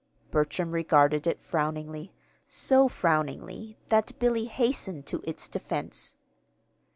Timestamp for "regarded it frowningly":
0.71-2.11